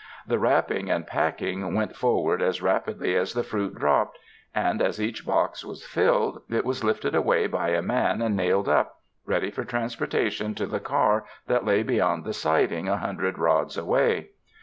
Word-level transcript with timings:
The 0.25 0.39
wrapping 0.39 0.89
and 0.89 1.05
pack 1.05 1.43
ing 1.43 1.75
went 1.75 1.95
forward 1.95 2.41
as 2.41 2.59
rapidly 2.59 3.15
as 3.15 3.33
the 3.33 3.43
fruit 3.43 3.75
dropped, 3.75 4.17
and 4.55 4.81
as 4.81 4.99
each 4.99 5.27
box 5.27 5.63
was 5.63 5.85
filled, 5.85 6.41
it 6.49 6.65
was 6.65 6.83
lifted 6.83 7.13
away 7.13 7.45
by 7.45 7.69
a 7.69 7.83
man 7.83 8.19
and 8.19 8.35
nailed 8.35 8.67
up, 8.67 8.97
ready 9.27 9.51
for 9.51 9.63
transportation 9.63 10.55
to 10.55 10.65
the 10.65 10.79
car 10.79 11.25
that 11.45 11.65
lay 11.65 11.81
upon 11.81 12.23
the 12.23 12.33
siding 12.33 12.89
a 12.89 12.97
hundred 12.97 13.37
rods 13.37 13.77
away. 13.77 14.29